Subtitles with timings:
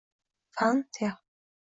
[0.55, 1.15] Fan-Tex